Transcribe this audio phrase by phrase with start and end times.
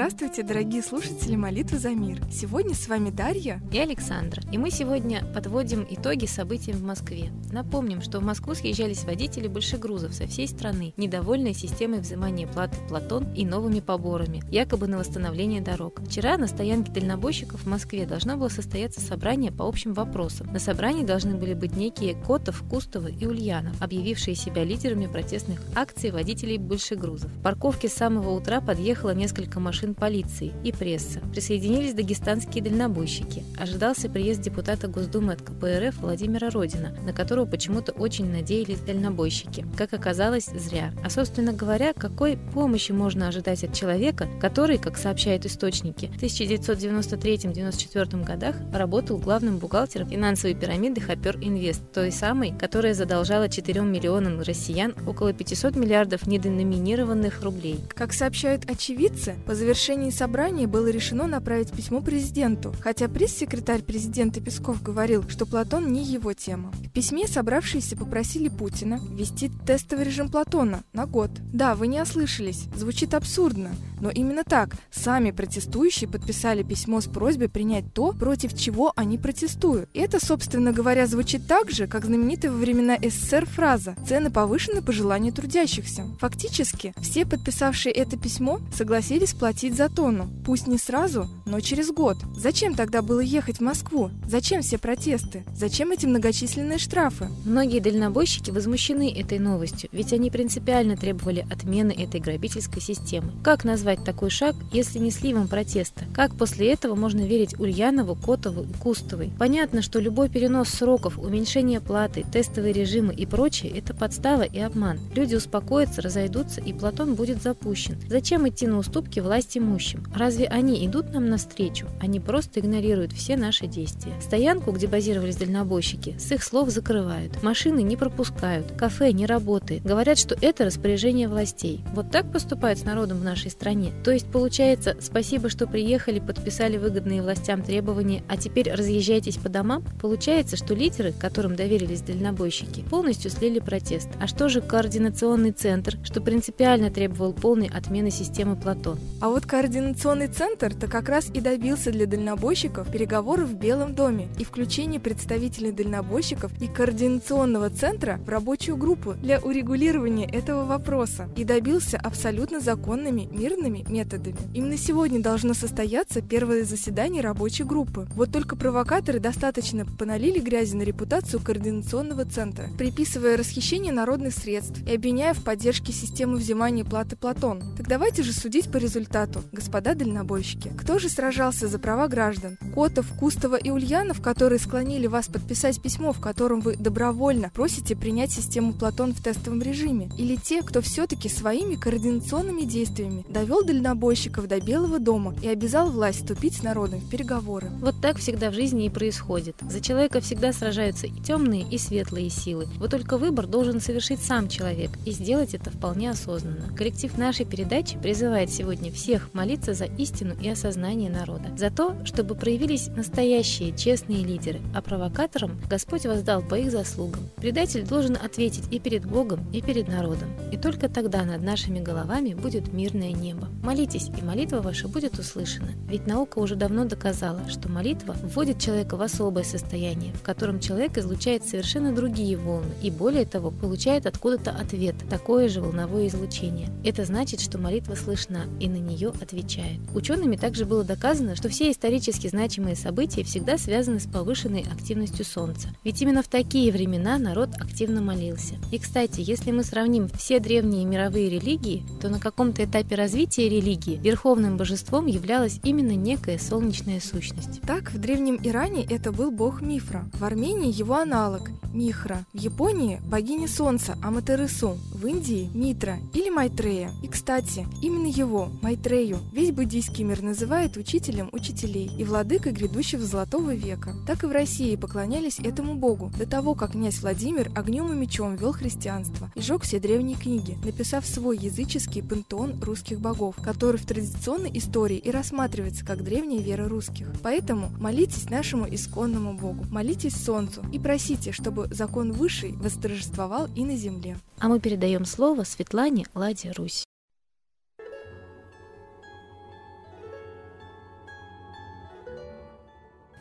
[0.00, 2.22] Здравствуйте, дорогие слушатели молитвы за мир.
[2.32, 4.40] Сегодня с вами Дарья и Александра.
[4.50, 7.30] И мы сегодня подводим итоги событий в Москве.
[7.52, 13.30] Напомним, что в Москву съезжались водители большегрузов со всей страны, недовольные системой взимания платы Платон
[13.34, 16.00] и новыми поборами, якобы на восстановление дорог.
[16.00, 20.50] Вчера на стоянке дальнобойщиков в Москве должно было состояться собрание по общим вопросам.
[20.50, 26.10] На собрании должны были быть некие Котов, Кустовы и Ульянов, объявившие себя лидерами протестных акций
[26.10, 27.30] водителей большегрузов.
[27.30, 31.20] В парковке с самого утра подъехало несколько машин полиции и пресса.
[31.32, 33.44] Присоединились дагестанские дальнобойщики.
[33.58, 39.66] Ожидался приезд депутата Госдумы от КПРФ Владимира Родина, на которого почему-то очень надеялись дальнобойщики.
[39.76, 40.92] Как оказалось, зря.
[41.04, 48.24] А собственно говоря, какой помощи можно ожидать от человека, который, как сообщают источники, в 1993-1994
[48.24, 54.94] годах работал главным бухгалтером финансовой пирамиды Хопер Инвест, той самой, которая задолжала 4 миллионам россиян
[55.06, 57.80] около 500 миллиардов неденоминированных рублей.
[57.94, 64.82] Как сообщают очевидцы, по завершении собрания было решено направить письмо президенту, хотя пресс-секретарь президента Песков
[64.82, 66.70] говорил, что Платон не его тема.
[66.72, 71.30] В письме собравшиеся попросили Путина ввести тестовый режим Платона на год.
[71.50, 73.70] Да, вы не ослышались, звучит абсурдно,
[74.00, 79.88] но именно так сами протестующие подписали письмо с просьбой принять то, против чего они протестуют.
[79.92, 84.82] И это, собственно говоря, звучит так же, как знаменитая во времена СССР фраза «цены повышены
[84.82, 86.04] по желанию трудящихся».
[86.20, 92.16] Фактически, все подписавшие это письмо согласились платить за тонну, пусть не сразу, но через год.
[92.36, 94.10] Зачем тогда было ехать в Москву?
[94.26, 95.44] Зачем все протесты?
[95.54, 97.28] Зачем эти многочисленные штрафы?
[97.44, 103.32] Многие дальнобойщики возмущены этой новостью, ведь они принципиально требовали отмены этой грабительской системы.
[103.42, 106.04] Как назвать такой шаг, если не сливом протеста?
[106.14, 109.32] Как после этого можно верить Ульянову, Котову и Кустовой?
[109.38, 115.00] Понятно, что любой перенос сроков, уменьшение платы, тестовые режимы и прочее– это подстава и обман.
[115.14, 117.96] Люди успокоятся, разойдутся, и Платон будет запущен.
[118.08, 120.04] Зачем идти на уступки власть имущим?
[120.14, 121.86] Разве они идут нам навстречу?
[122.00, 124.12] Они просто игнорируют все наши действия.
[124.20, 127.42] Стоянку, где базировались дальнобойщики, с их слов закрывают.
[127.42, 129.82] Машины не пропускают, кафе не работает.
[129.82, 131.80] Говорят, что это распоряжение властей.
[131.94, 133.92] Вот так поступают с народом в нашей стране.
[134.04, 139.82] То есть получается, спасибо, что приехали, подписали выгодные властям требования, а теперь разъезжайтесь по домам?
[140.00, 144.08] Получается, что лидеры, которым доверились дальнобойщики, полностью слили протест.
[144.20, 148.98] А что же координационный центр, что принципиально требовал полной отмены системы Платон?
[149.20, 154.44] А вот координационный центр-то как раз и добился для дальнобойщиков переговоров в Белом доме и
[154.44, 161.98] включения представителей дальнобойщиков и координационного центра в рабочую группу для урегулирования этого вопроса и добился
[161.98, 164.36] абсолютно законными мирными методами.
[164.54, 168.06] Именно сегодня должно состояться первое заседание рабочей группы.
[168.14, 174.94] Вот только провокаторы достаточно поналили грязи на репутацию координационного центра, приписывая расхищение народных средств и
[174.94, 177.62] обвиняя в поддержке системы взимания платы Платон.
[177.76, 180.72] Так давайте же судить по результату, господа дальнобойщики.
[180.78, 182.56] Кто же сражался за права граждан?
[182.74, 188.30] Котов, Кустова и Ульянов, которые склонили вас подписать письмо, в котором вы добровольно просите принять
[188.30, 190.08] систему Платон в тестовом режиме?
[190.16, 196.20] Или те, кто все-таки своими координационными действиями довел дальнобойщиков до Белого дома и обязал власть
[196.20, 197.68] вступить с народом в переговоры?
[197.82, 199.56] Вот так всегда в жизни и происходит.
[199.68, 202.66] За человека всегда сражаются и темные, и светлые силы.
[202.78, 206.74] Вот только выбор должен совершить сам человек, и сделать это вполне осознанно.
[206.74, 212.34] Коллектив нашей передачи призывает сегодня всех молиться за истину и осознание народа, за то, чтобы
[212.34, 217.22] проявились настоящие честные лидеры, а провокаторам Господь воздал по их заслугам.
[217.36, 220.28] Предатель должен ответить и перед Богом, и перед народом.
[220.52, 223.48] И только тогда над нашими головами будет мирное небо.
[223.62, 225.70] Молитесь, и молитва ваша будет услышана.
[225.88, 230.98] Ведь наука уже давно доказала, что молитва вводит человека в особое состояние, в котором человек
[230.98, 236.68] излучает совершенно другие волны и более того получает откуда-то ответ, такое же волновое излучение.
[236.84, 239.78] Это значит, что молитва слышна и на нее отвечает.
[239.94, 245.68] Учеными также было доказано, что все исторически значимые события всегда связаны с повышенной активностью Солнца.
[245.84, 248.56] Ведь именно в такие времена народ активно молился.
[248.72, 254.00] И, кстати, если мы сравним все древние мировые религии, то на каком-то этапе развития религии
[254.02, 257.60] верховным божеством являлась именно некая солнечная сущность.
[257.60, 263.00] Так, в древнем Иране это был бог Мифра, в Армении его аналог– Михра, в Японии–
[263.08, 266.90] богиня солнца Аматерасу, в Индии– Митра или Майтрея.
[267.00, 273.54] И, кстати, именно его, Майтрею, весь буддийский мир называет учителем учителей и владыкой грядущего золотого
[273.54, 273.94] века.
[274.06, 278.36] Так и в России поклонялись этому богу до того, как князь Владимир огнем и мечом
[278.36, 283.86] вел христианство и жег все древние книги, написав свой языческий пантеон русских богов, который в
[283.86, 287.06] традиционной истории и рассматривается как древняя вера русских.
[287.22, 293.76] Поэтому молитесь нашему исконному богу, молитесь солнцу и просите, чтобы закон высший восторжествовал и на
[293.76, 294.18] земле.
[294.38, 296.84] А мы передаем слово Светлане Ладе Русь.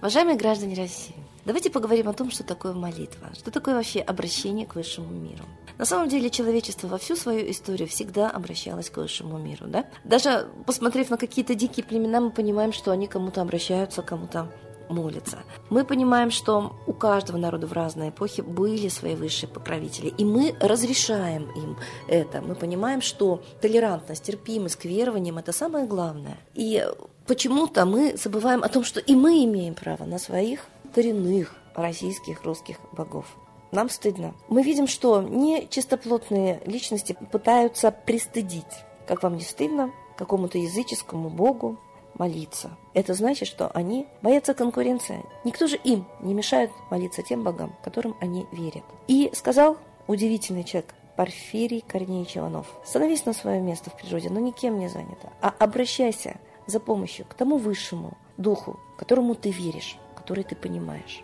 [0.02, 4.76] Уважаемые граждане России, давайте поговорим о том, что такое молитва, что такое вообще обращение к
[4.76, 5.44] высшему миру.
[5.78, 9.66] На самом деле человечество во всю свою историю всегда обращалось к высшему миру.
[9.68, 9.86] Да?
[10.06, 14.50] Даже посмотрев на какие-то дикие племена, мы понимаем, что они кому-то обращаются, кому-то
[14.88, 15.40] молятся.
[15.70, 20.56] Мы понимаем, что у каждого народа в разные эпохи были свои высшие покровители, и мы
[20.62, 22.42] разрешаем им это.
[22.42, 26.38] Мы понимаем, что толерантность, терпимость к верованиям– это самое главное.
[26.56, 26.86] И
[27.30, 30.66] почему-то мы забываем о том, что и мы имеем право на своих
[30.96, 33.28] коренных российских русских богов.
[33.72, 34.34] Нам стыдно.
[34.48, 38.66] Мы видим, что нечистоплотные личности пытаются пристыдить.
[39.08, 41.78] Как вам не стыдно какому-то языческому богу
[42.16, 42.72] молиться?
[42.96, 45.24] Это значит, что они боятся конкуренции.
[45.44, 48.84] Никто же им не мешает молиться тем богам, которым они верят.
[49.08, 49.78] И сказал
[50.08, 52.66] удивительный человек, Порфирий Корнеевич Иванов.
[52.84, 57.34] Становись на свое место в природе, но никем не занято, а обращайся за помощью к
[57.34, 61.24] тому высшему духу, которому ты веришь, который ты понимаешь.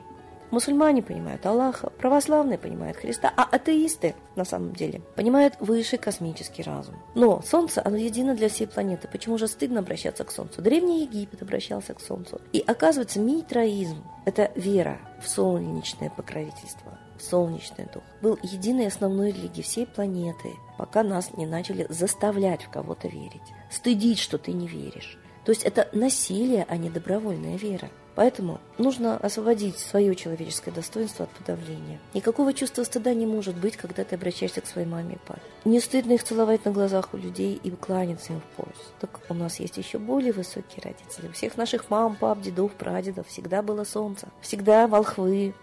[0.52, 6.96] Мусульмане понимают Аллаха, православные понимают Христа, а атеисты, на самом деле, понимают высший космический разум.
[7.16, 9.10] Но Солнце, оно едино для всей планеты.
[9.12, 10.62] Почему же стыдно обращаться к Солнцу?
[10.62, 12.40] Древний Египет обращался к Солнцу.
[12.54, 18.04] И оказывается, митроизм– это вера в солнечное покровительство, в солнечный дух.
[18.22, 23.42] Был единой основной религией всей планеты, пока нас не начали заставлять в кого-то верить.
[23.72, 25.18] Стыдить, что ты не веришь.
[25.46, 27.90] То есть это насилие, а не добровольная вера.
[28.16, 32.00] Поэтому нужно освободить свое человеческое достоинство от подавления.
[32.14, 35.42] Никакого чувства стыда не может быть, когда ты обращаешься к своей маме и папе.
[35.66, 38.94] Не стыдно их целовать на глазах у людей и кланяться им в пояс.
[39.02, 41.28] Так у нас есть еще более высокие родители.
[41.28, 44.30] У всех наших мам, пап, дедов, прадедов всегда было солнце.
[44.42, 45.54] Всегда волхвы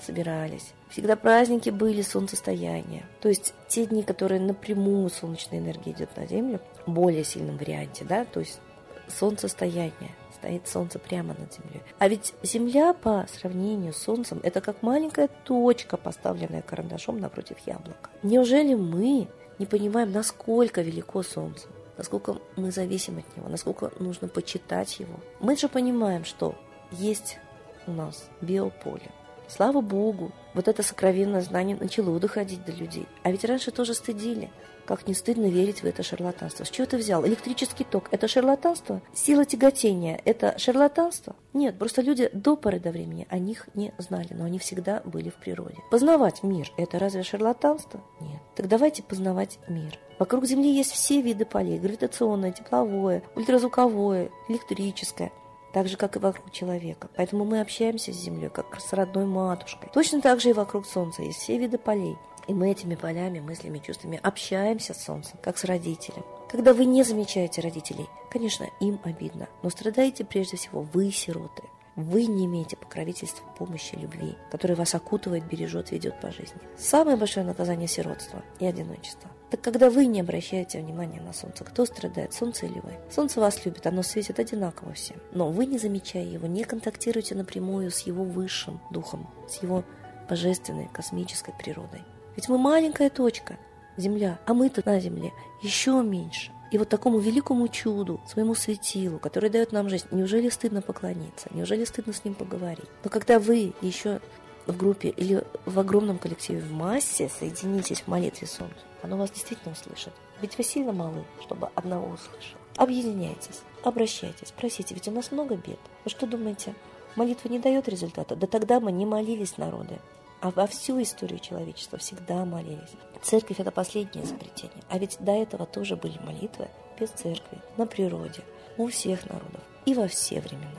[0.00, 0.72] собирались.
[0.88, 3.04] Всегда праздники были солнцестояния.
[3.20, 8.06] То есть те дни, которые напрямую солнечная энергия идет на Землю, в более сильном варианте,
[8.08, 8.60] да, то есть
[9.08, 10.14] солнцестояние.
[10.34, 11.82] Стоит солнце прямо над землей.
[11.98, 18.10] А ведь земля по сравнению с солнцем это как маленькая точка, поставленная карандашом напротив яблока.
[18.22, 19.28] Неужели мы
[19.58, 21.66] не понимаем, насколько велико солнце?
[21.98, 25.14] насколько мы зависим от него, насколько нужно почитать его.
[25.40, 26.54] Мы же понимаем, что
[26.92, 27.38] есть
[27.86, 29.10] у нас биополе.
[29.48, 33.06] Слава Богу, вот это сокровенное знание начало доходить до людей.
[33.22, 34.50] А ведь раньше тоже стыдили.
[34.86, 36.64] Как не стыдно верить в это шарлатанство.
[36.64, 37.26] С чего ты взял?
[37.26, 39.02] Электрический ток– это шарлатанство?
[39.12, 41.36] Сила тяготения– это шарлатанство?
[41.52, 45.28] Нет, просто люди до поры до времени о них не знали, но они всегда были
[45.28, 45.76] в природе.
[45.90, 48.00] Познавать мир– это разве шарлатанство?
[48.20, 48.40] Нет.
[48.56, 49.98] Так давайте познавать мир.
[50.18, 55.32] Вокруг Земли есть все виды полей– гравитационное, тепловое, ультразвуковое, электрическое
[55.78, 57.08] так же, как и вокруг человека.
[57.14, 59.88] Поэтому мы общаемся с Землей, как с родной матушкой.
[59.94, 62.16] Точно так же и вокруг Солнца есть все виды полей.
[62.48, 66.24] И мы этими полями, мыслями, чувствами общаемся с Солнцем, как с родителем.
[66.50, 71.62] Когда вы не замечаете родителей, конечно, им обидно, но страдаете прежде всего вы, сироты.
[71.94, 76.58] Вы не имеете покровительства, помощи, любви, которая вас окутывает, бережет, ведет по жизни.
[76.76, 79.30] Самое большое наказание– сиротство и одиночество.
[79.50, 82.98] Так когда вы не обращаете внимания на солнце, кто страдает, солнце или вы?
[83.10, 85.16] Солнце вас любит, оно светит одинаково всем.
[85.32, 89.84] Но вы, не замечая его, не контактируете напрямую с его высшим духом, с его
[90.28, 92.02] божественной космической природой.
[92.36, 93.56] Ведь мы маленькая точка,
[93.96, 95.32] Земля, а мы-то на Земле
[95.62, 96.52] еще меньше.
[96.70, 101.48] И вот такому великому чуду, своему светилу, который дает нам жизнь, неужели стыдно поклониться?
[101.50, 102.84] Неужели стыдно с ним поговорить?
[103.02, 104.20] Но когда вы еще
[104.66, 109.72] в группе или в огромном коллективе, в массе соединитесь в молитве Солнцу, оно вас действительно
[109.72, 110.12] услышит.
[110.40, 112.56] Ведь вы сильно малы, чтобы одного услышать.
[112.76, 115.80] Объединяйтесь, обращайтесь, просите, ведь у нас много бед.
[116.04, 116.74] Вы что думаете,
[117.16, 118.36] молитва не дает результата?
[118.36, 119.98] Да тогда мы не молились народы
[120.40, 122.94] а во всю историю человечества всегда молились.
[123.22, 124.82] Церковь– это последнее изобретение.
[124.88, 128.42] А ведь до этого тоже были молитвы без церкви, на природе,
[128.76, 130.70] у всех народов и во все времена.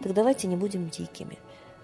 [0.00, 1.38] Так давайте не будем дикими.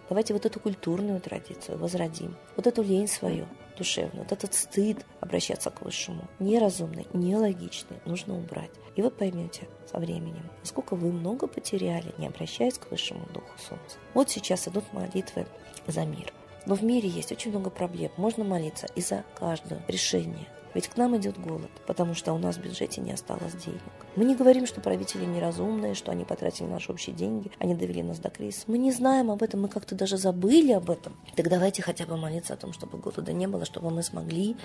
[0.09, 2.37] Давайте вот эту культурную традицию возродим.
[2.57, 3.47] Вот эту лень свою
[3.79, 6.29] душевную, вот этот стыд обращаться к высшему.
[6.39, 8.71] Неразумный, нелогичный, нужно убрать.
[8.97, 13.97] И вы поймете со временем, насколько вы много потеряли, не обращаясь к высшему духу солнца.
[14.13, 15.47] Вот сейчас идут молитвы
[15.87, 16.33] за мир.
[16.67, 18.11] Но в мире есть очень много проблем.
[18.17, 20.47] Можно молиться и за каждое решение.
[20.75, 23.81] Ведь к нам идет голод, потому что у нас в бюджете не осталось денег.
[24.17, 28.19] Мы не говорим, что правители неразумные, что они потратили наши общие деньги, они довели нас
[28.19, 28.65] до кризиса.
[28.67, 31.17] Мы не знаем об этом, мы как-то даже забыли об этом.
[31.37, 34.57] Так давайте хотя бы молиться о том, чтобы голода не было, чтобы мы смогли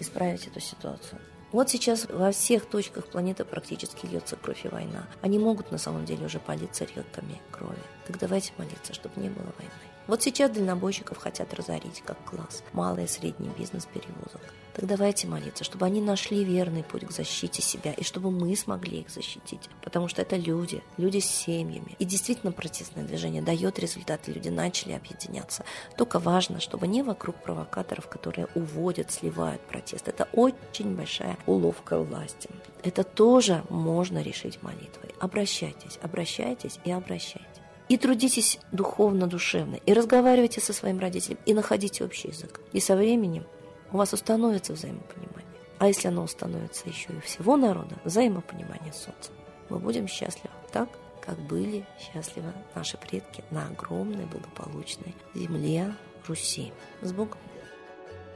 [0.00, 1.20] исправить эту ситуацию.
[1.52, 5.06] Вот сейчас во всех точках планеты практически льется кровь и война.
[5.22, 7.78] Они могут на самом деле уже политься реками крови.
[8.06, 9.95] Так давайте молиться, чтобы не было войны.
[10.06, 14.40] Вот сейчас дальнобойщиков хотят разорить как класс, малый и средний бизнес перевозок.
[14.76, 19.00] Так давайте молиться, чтобы они нашли верный путь к защите себя, и чтобы мы смогли
[19.00, 19.70] их защитить.
[19.82, 21.96] Потому что это люди, люди с семьями.
[21.98, 25.64] И действительно протестное движение дает результат, люди начали объединяться.
[25.96, 30.08] Только важно, чтобы не вокруг провокаторов, которые уводят, сливают протест.
[30.08, 32.50] Это очень большая уловка власти.
[32.82, 35.14] Это тоже можно решить молитвой.
[35.18, 37.65] Обращайтесь, обращайтесь и обращайтесь.
[37.88, 42.60] И трудитесь духовно-душевно, и разговаривайте со своим родителем, и находите общий язык.
[42.72, 43.46] И со временем
[43.92, 45.46] у вас установится взаимопонимание.
[45.78, 49.30] А если оно установится еще и всего народа, взаимопонимание солнца,
[49.68, 50.88] мы будем счастливы так,
[51.20, 55.94] как были счастливы наши предки на огромной благополучной земле
[56.26, 56.72] Руси.
[57.02, 57.38] С Богом!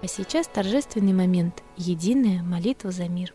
[0.02, 3.35] А сейчас торжественный момент– единая молитва за мир.